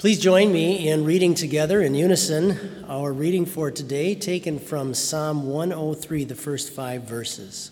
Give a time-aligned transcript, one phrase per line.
[0.00, 5.46] Please join me in reading together in unison our reading for today, taken from Psalm
[5.46, 7.70] 103, the first five verses.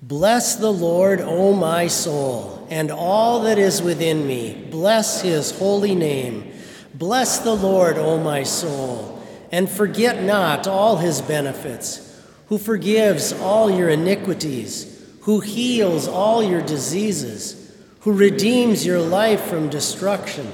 [0.00, 4.68] Bless the Lord, O my soul, and all that is within me.
[4.70, 6.52] Bless his holy name.
[6.94, 9.20] Bless the Lord, O my soul,
[9.50, 16.62] and forget not all his benefits, who forgives all your iniquities, who heals all your
[16.62, 20.52] diseases, who redeems your life from destruction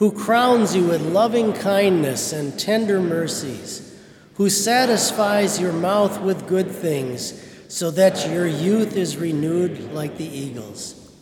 [0.00, 3.94] who crowns you with loving kindness and tender mercies,
[4.36, 7.38] who satisfies your mouth with good things,
[7.68, 11.14] so that your youth is renewed like the eagles.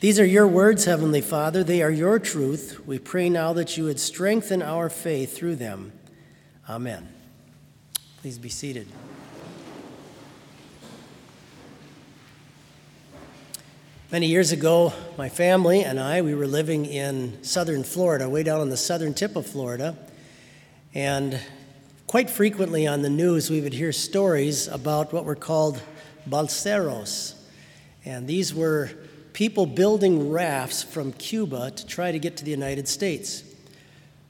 [0.00, 1.64] These are your words, Heavenly Father.
[1.64, 2.86] They are your truth.
[2.86, 5.92] We pray now that you would strengthen our faith through them.
[6.68, 7.08] Amen.
[8.20, 8.88] Please be seated.
[14.12, 18.60] Many years ago, my family and I, we were living in southern Florida, way down
[18.60, 19.96] on the southern tip of Florida.
[20.92, 21.40] And
[22.06, 25.80] quite frequently on the news, we would hear stories about what were called
[26.28, 27.36] balseros.
[28.04, 28.90] And these were
[29.32, 33.44] people building rafts from Cuba to try to get to the United States.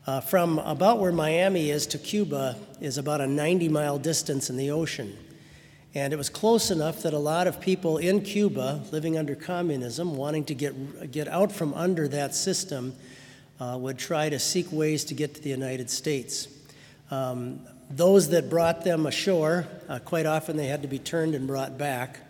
[0.07, 4.57] Uh, from about where Miami is to Cuba is about a 90 mile distance in
[4.57, 5.19] the ocean.
[5.95, 10.17] And it was close enough that a lot of people in Cuba living under communism,
[10.17, 12.95] wanting to get, get out from under that system,
[13.61, 16.49] uh, would try to seek ways to get to the United States.
[17.11, 17.61] Um,
[17.91, 21.77] those that brought them ashore, uh, quite often they had to be turned and brought
[21.77, 22.21] back.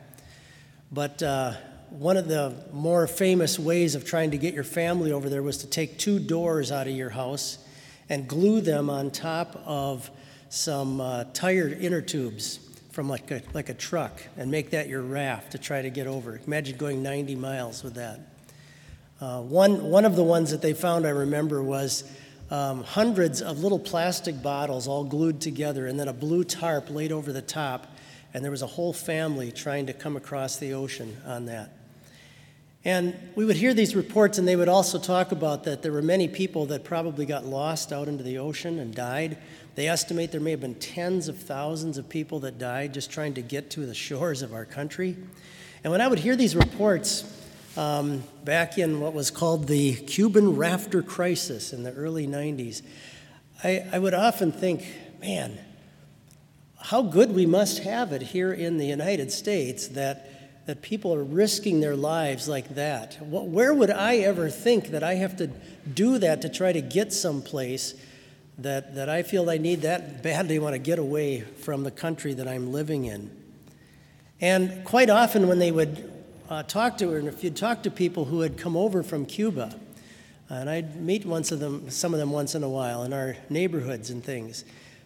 [0.91, 1.53] But uh,
[1.91, 5.59] one of the more famous ways of trying to get your family over there was
[5.59, 7.59] to take two doors out of your house
[8.09, 10.11] and glue them on top of
[10.49, 12.59] some uh, tire inner tubes
[12.93, 16.07] from like a, like a truck and make that your raft to try to get
[16.07, 16.41] over.
[16.47, 18.21] Imagine going 90 miles with that.
[19.21, 22.05] Uh, one, one of the ones that they found, I remember, was
[22.51, 27.13] um, hundreds of little plastic bottles all glued together and then a blue tarp laid
[27.13, 27.87] over the top.
[28.35, 31.71] And there was a whole family trying to come across the ocean on that.
[32.85, 36.03] And we would hear these reports, and they would also talk about that there were
[36.03, 39.39] many people that probably got lost out into the ocean and died.
[39.75, 43.35] They estimate there may have been tens of thousands of people that died just trying
[43.35, 45.17] to get to the shores of our country.
[45.83, 47.25] And when I would hear these reports
[47.77, 52.83] um, back in what was called the Cuban rafter crisis in the early 90s,
[53.65, 54.85] I, I would often think,
[55.21, 55.59] man,
[56.79, 60.29] how good we must have it here in the United States that
[60.67, 63.19] that people are risking their lives like that.
[63.21, 65.49] Where would I ever think that I have to
[65.93, 67.95] do that to try to get someplace
[68.59, 72.35] that, that I feel I need that badly want to get away from the country
[72.35, 73.31] that I'm living in?
[74.41, 76.13] And quite often, when they would
[76.51, 79.25] uh, talk to her, and if you'd talk to people who had come over from
[79.25, 79.75] Cuba,
[80.51, 83.37] and I'd meet once of them, some of them once in a while in our
[83.49, 84.65] neighborhoods and things,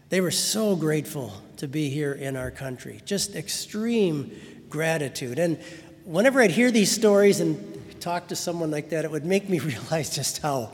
[0.09, 3.01] they were so grateful to be here in our country.
[3.05, 4.31] Just extreme
[4.69, 5.39] gratitude.
[5.39, 5.59] And
[6.05, 9.59] whenever I'd hear these stories and talk to someone like that, it would make me
[9.61, 10.73] realize just how,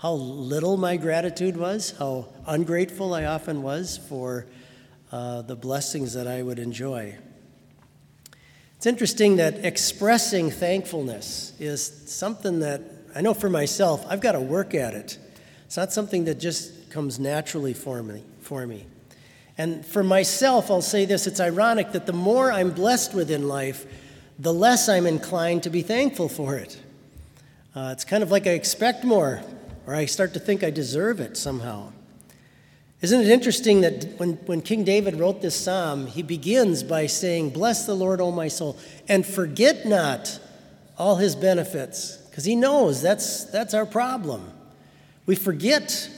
[0.00, 4.46] how little my gratitude was, how ungrateful I often was for
[5.12, 7.18] uh, the blessings that I would enjoy.
[8.76, 12.80] It's interesting that expressing thankfulness is something that
[13.14, 15.18] I know for myself, I've got to work at it.
[15.66, 18.22] It's not something that just comes naturally for me.
[18.40, 18.86] For me.
[19.58, 23.48] And for myself, I'll say this it's ironic that the more I'm blessed with in
[23.48, 23.84] life,
[24.38, 26.80] the less I'm inclined to be thankful for it.
[27.74, 29.42] Uh, it's kind of like I expect more,
[29.86, 31.92] or I start to think I deserve it somehow.
[33.00, 37.50] Isn't it interesting that when, when King David wrote this psalm, he begins by saying,
[37.50, 38.76] Bless the Lord, O my soul,
[39.08, 40.38] and forget not
[40.98, 44.52] all his benefits, because he knows that's, that's our problem.
[45.24, 46.10] We forget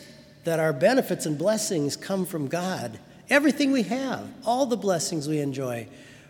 [0.42, 2.99] that our benefits and blessings come from God.
[3.31, 5.87] Everything we have, all the blessings we enjoy,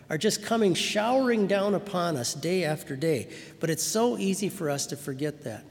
[0.09, 3.27] are just coming showering down upon us day after day.
[3.59, 5.63] But it's so easy for us to forget that.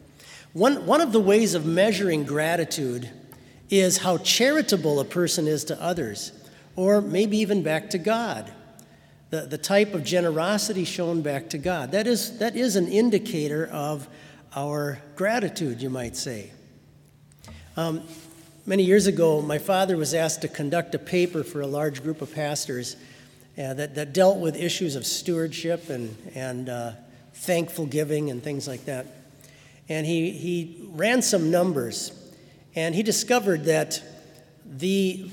[0.53, 3.11] One, one of the ways of measuring gratitude
[3.71, 6.33] is how charitable a person is to others,
[6.77, 8.53] or maybe even back to God.
[9.31, 11.93] The, the type of generosity shown back to God.
[11.93, 14.07] That is, that is an indicator of
[14.55, 16.51] our gratitude, you might say.
[17.77, 18.03] Um,
[18.65, 22.23] Many years ago, my father was asked to conduct a paper for a large group
[22.23, 22.95] of pastors
[23.59, 26.93] uh, that, that dealt with issues of stewardship and, and uh,
[27.35, 29.22] thankful giving and things like that.
[29.93, 32.13] And he, he ran some numbers,
[32.75, 34.03] and he discovered that
[34.65, 35.31] the,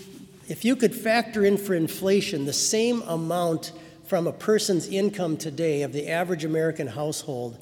[0.50, 3.72] if you could factor in for inflation the same amount
[4.04, 7.58] from a person's income today of the average American household,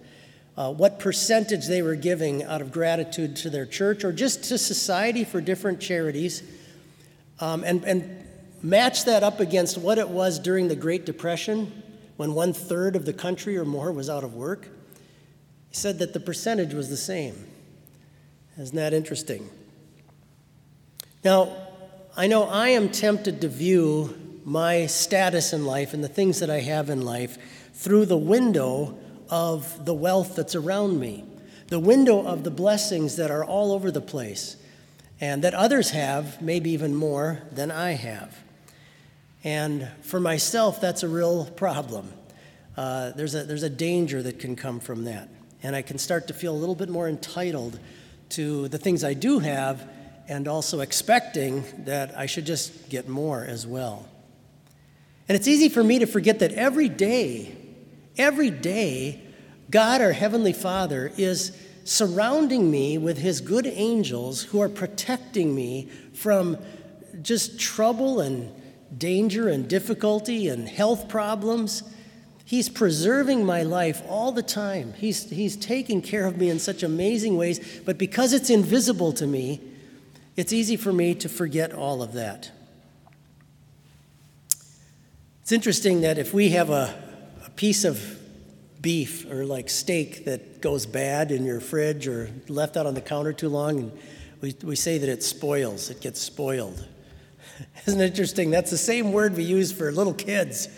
[0.57, 4.57] uh, what percentage they were giving out of gratitude to their church or just to
[4.57, 6.41] society for different charities,
[7.39, 8.25] um, and, and
[8.63, 11.83] match that up against what it was during the Great Depression
[12.15, 14.69] when one third of the country or more was out of work,
[15.77, 17.48] said that the percentage was the same.
[18.57, 19.50] Isn't that interesting?
[21.24, 21.55] Now,
[22.15, 26.50] I know I am tempted to view my status in life and the things that
[26.50, 27.38] I have in life
[27.74, 28.98] through the window
[29.29, 31.24] of the wealth that's around me,
[31.67, 34.55] the window of the blessings that are all over the place,
[35.22, 38.36] and that others have, maybe even more than I have.
[39.43, 42.12] And for myself, that's a real problem.
[42.75, 45.29] Uh, there's, a, there's a danger that can come from that.
[45.63, 47.79] And I can start to feel a little bit more entitled
[48.29, 49.87] to the things I do have
[50.27, 54.07] and also expecting that I should just get more as well.
[55.29, 57.55] And it's easy for me to forget that every day,
[58.17, 59.21] every day,
[59.69, 65.89] God, our Heavenly Father, is surrounding me with His good angels who are protecting me
[66.13, 66.57] from
[67.21, 68.51] just trouble and
[68.97, 71.83] danger and difficulty and health problems.
[72.47, 74.93] He's preserving my life all the time.
[74.93, 79.27] He's, he's taking care of me in such amazing ways, but because it's invisible to
[79.27, 79.59] me,
[80.37, 82.49] it's easy for me to forget all of that.
[85.41, 86.95] It's interesting that if we have a,
[87.45, 88.17] a piece of
[88.79, 93.01] beef or like steak that goes bad in your fridge or left out on the
[93.01, 93.91] counter too long, and
[94.39, 96.87] we, we say that it spoils, it gets spoiled.
[97.87, 98.51] Isn't it interesting?
[98.51, 100.69] That's the same word we use for little kids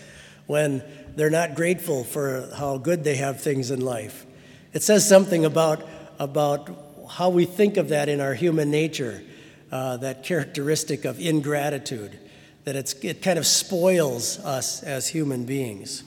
[0.48, 0.82] when
[1.20, 4.26] they're not grateful for how good they have things in life.
[4.72, 5.86] It says something about,
[6.18, 6.70] about
[7.10, 9.22] how we think of that in our human nature,
[9.70, 12.18] uh, that characteristic of ingratitude,
[12.64, 16.06] that it's, it kind of spoils us as human beings.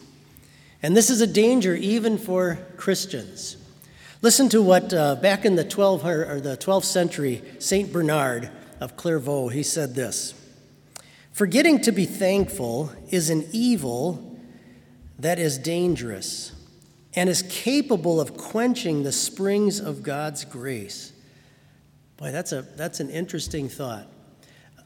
[0.83, 3.59] And this is a danger even for Christians.
[4.23, 7.93] Listen to what, uh, back in the 12th, or the 12th century, St.
[7.93, 8.49] Bernard
[8.81, 10.33] of Clairvaux, he said this
[11.33, 14.32] Forgetting to be thankful is an evil
[15.19, 16.53] that is dangerous
[17.15, 21.13] and is capable of quenching the springs of God's grace.
[22.17, 24.07] Boy, that's, a, that's an interesting thought.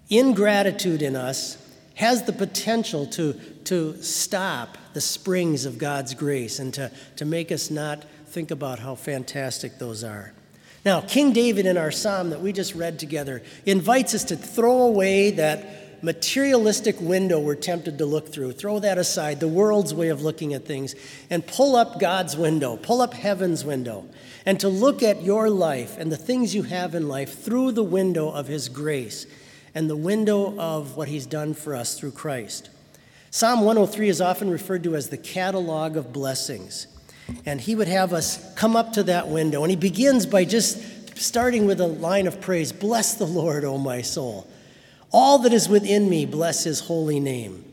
[0.09, 1.59] Ingratitude in us
[1.95, 7.50] has the potential to, to stop the springs of God's grace and to, to make
[7.50, 10.33] us not think about how fantastic those are.
[10.85, 14.83] Now, King David in our psalm that we just read together invites us to throw
[14.83, 18.53] away that materialistic window we're tempted to look through.
[18.53, 20.95] Throw that aside, the world's way of looking at things,
[21.31, 24.07] and pull up God's window, pull up heaven's window,
[24.45, 27.85] and to look at your life and the things you have in life through the
[27.85, 29.26] window of His grace
[29.75, 32.71] and the window of what He's done for us through Christ.
[33.31, 36.87] Psalm 103 is often referred to as the catalog of blessings.
[37.45, 39.62] And he would have us come up to that window.
[39.62, 43.79] And he begins by just starting with a line of praise Bless the Lord, O
[43.79, 44.49] my soul.
[45.13, 47.65] All that is within me, bless his holy name.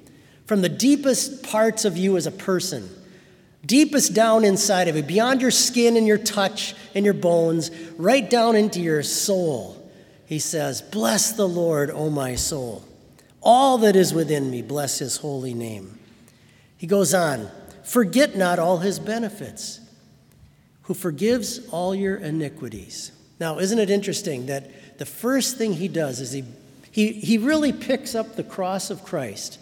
[0.45, 2.89] From the deepest parts of you as a person,
[3.65, 8.29] deepest down inside of you, beyond your skin and your touch and your bones, right
[8.29, 9.91] down into your soul,
[10.25, 12.83] he says, Bless the Lord, O my soul.
[13.41, 15.99] All that is within me, bless his holy name.
[16.77, 17.49] He goes on,
[17.83, 19.81] Forget not all his benefits,
[20.83, 23.11] who forgives all your iniquities.
[23.39, 26.43] Now, isn't it interesting that the first thing he does is he
[26.93, 29.57] he, he really picks up the cross of Christ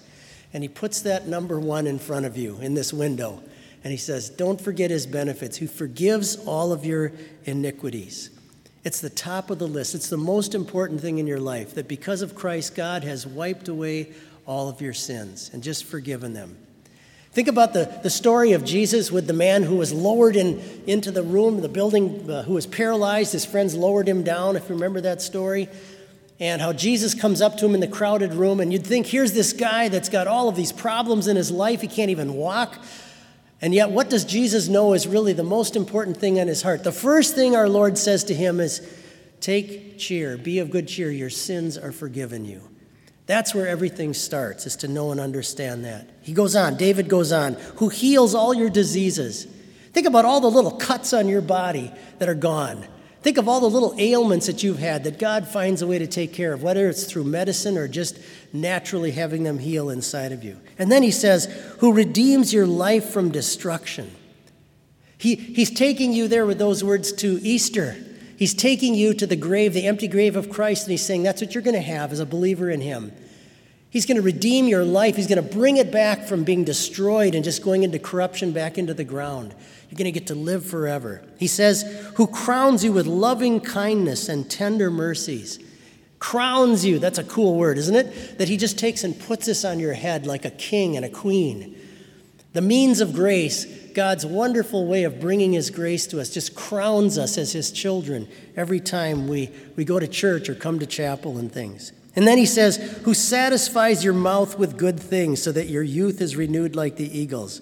[0.52, 3.42] and he puts that number one in front of you in this window.
[3.86, 7.14] And he says, Don't forget his benefits, who forgives all of your
[7.46, 8.32] iniquities.
[8.84, 9.96] It's the top of the list.
[9.96, 13.70] It's the most important thing in your life that because of Christ, God has wiped
[13.70, 14.12] away
[14.46, 16.58] all of your sins and just forgiven them.
[17.32, 21.12] Think about the, the story of Jesus with the man who was lowered in, into
[21.12, 23.32] the room, the building, uh, who was paralyzed.
[23.32, 25.70] His friends lowered him down, if you remember that story
[26.42, 29.34] and how Jesus comes up to him in the crowded room, and you'd think, here's
[29.34, 32.84] this guy that's got all of these problems in his life, he can't even walk.
[33.62, 36.84] And yet, what does Jesus know is really the most important thing on his heart?
[36.84, 38.82] The first thing our Lord says to him is,
[39.40, 42.62] Take cheer, be of good cheer, your sins are forgiven you.
[43.28, 46.10] That's where everything starts, is to know and understand that.
[46.22, 49.46] He goes on, David goes on, who heals all your diseases.
[49.94, 52.88] Think about all the little cuts on your body that are gone.
[53.22, 56.08] Think of all the little ailments that you've had that God finds a way to
[56.08, 58.18] take care of, whether it's through medicine or just
[58.52, 60.58] naturally having them heal inside of you.
[60.80, 61.46] And then he says,
[61.80, 64.10] Who redeems your life from destruction.
[65.20, 67.96] He, he's taking you there with those words to Easter.
[68.38, 71.42] He's taking you to the grave, the empty grave of Christ, and he's saying, That's
[71.42, 73.12] what you're going to have as a believer in him.
[73.92, 75.16] He's going to redeem your life.
[75.16, 78.80] He's going to bring it back from being destroyed and just going into corruption back
[78.80, 79.54] into the ground.
[79.92, 81.22] You're going to get to live forever.
[81.38, 81.84] He says,
[82.16, 85.60] Who crowns you with loving kindness and tender mercies.
[86.18, 86.98] Crowns you.
[86.98, 88.38] That's a cool word, isn't it?
[88.38, 91.10] That he just takes and puts this on your head like a king and a
[91.10, 91.78] queen.
[92.54, 97.18] The means of grace, God's wonderful way of bringing his grace to us, just crowns
[97.18, 101.38] us as his children every time we, we go to church or come to chapel
[101.38, 101.92] and things.
[102.16, 106.22] And then he says, Who satisfies your mouth with good things so that your youth
[106.22, 107.62] is renewed like the eagles.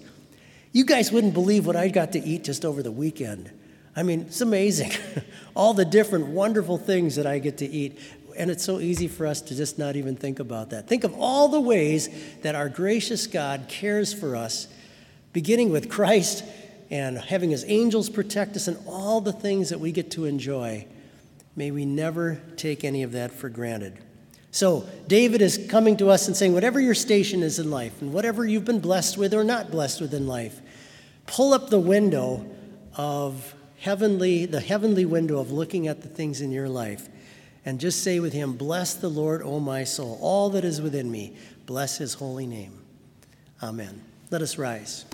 [0.72, 3.50] You guys wouldn't believe what I got to eat just over the weekend.
[3.96, 4.92] I mean, it's amazing.
[5.56, 7.98] All the different wonderful things that I get to eat.
[8.36, 10.86] And it's so easy for us to just not even think about that.
[10.86, 12.08] Think of all the ways
[12.42, 14.68] that our gracious God cares for us,
[15.32, 16.44] beginning with Christ
[16.90, 20.86] and having his angels protect us and all the things that we get to enjoy.
[21.56, 23.98] May we never take any of that for granted.
[24.52, 28.12] So, David is coming to us and saying, whatever your station is in life, and
[28.12, 30.60] whatever you've been blessed with or not blessed with in life,
[31.26, 32.44] pull up the window
[32.96, 37.08] of heavenly, the heavenly window of looking at the things in your life,
[37.64, 41.10] and just say with him, Bless the Lord, O my soul, all that is within
[41.10, 41.36] me,
[41.66, 42.80] bless his holy name.
[43.62, 44.02] Amen.
[44.30, 45.04] Let us rise.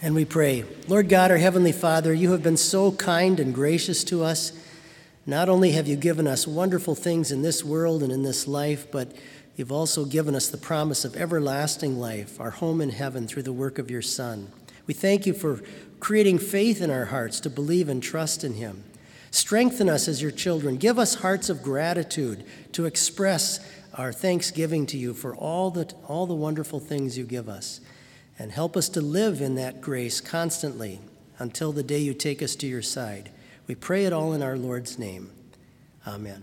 [0.00, 4.02] And we pray, Lord God, our Heavenly Father, you have been so kind and gracious
[4.04, 4.52] to us.
[5.24, 8.90] Not only have you given us wonderful things in this world and in this life,
[8.90, 9.14] but
[9.54, 13.52] you've also given us the promise of everlasting life, our home in heaven through the
[13.52, 14.50] work of your Son.
[14.86, 15.62] We thank you for
[16.00, 18.82] creating faith in our hearts to believe and trust in him.
[19.30, 20.76] Strengthen us as your children.
[20.76, 23.60] Give us hearts of gratitude to express
[23.94, 27.80] our thanksgiving to you for all the, all the wonderful things you give us.
[28.38, 31.00] And help us to live in that grace constantly
[31.38, 33.30] until the day you take us to your side.
[33.66, 35.30] We pray it all in our Lord's name.
[36.06, 36.42] Amen.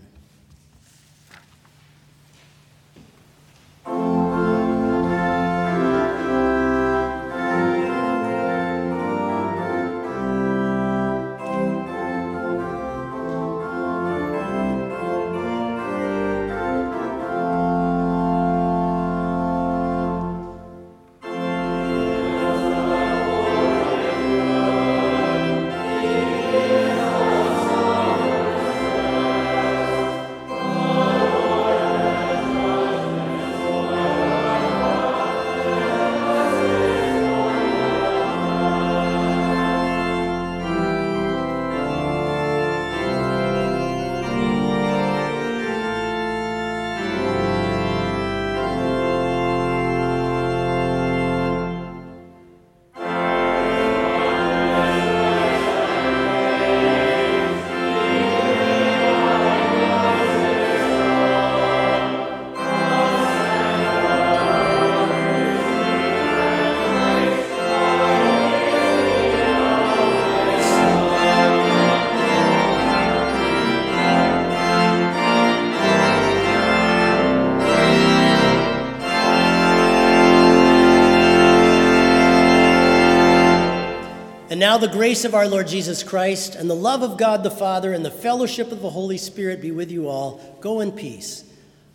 [84.58, 87.92] Now the grace of our Lord Jesus Christ and the love of God the Father
[87.92, 90.58] and the fellowship of the Holy Spirit be with you all.
[90.60, 91.44] Go in peace.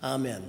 [0.01, 0.41] Amen.